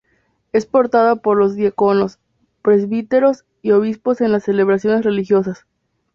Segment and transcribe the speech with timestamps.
[0.51, 2.17] Es portada por los diáconos,
[2.63, 5.67] presbíteros y obispos en las celebraciones religiosas.